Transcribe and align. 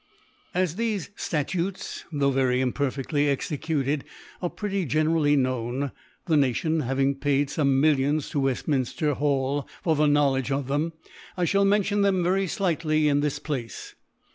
As 0.55 0.77
thefc 0.77 1.09
Statutes, 1.15 2.05
tho* 2.11 2.31
very 2.31 2.57
imperfcAly 2.59 3.27
executed, 3.29 4.03
are 4.41 4.49
pretty 4.49 4.83
generally 4.83 5.35
known, 5.35 5.91
fthe 6.27 6.39
Nation 6.39 6.79
having 6.79 7.13
paid 7.13 7.49
fome 7.49 7.79
Millions 7.79 8.27
to 8.31 8.41
fVefi^ 8.41 8.63
minfier^Hall 8.67 9.67
for 9.83 9.95
their 9.95 10.07
Knowledge 10.07 10.51
of 10.51 10.65
them) 10.65 10.93
I 11.37 11.45
ihall 11.45 11.67
mention 11.67 12.01
them 12.01 12.23
very 12.23 12.47
flightly 12.47 13.05
in 13.07 13.19
this 13.19 13.37
Place. 13.37 13.93